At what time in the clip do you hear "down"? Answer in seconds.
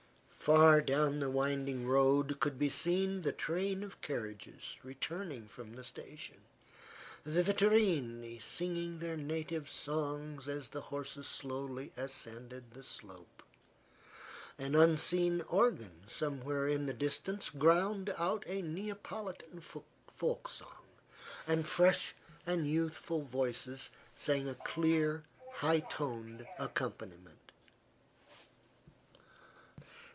0.81-1.19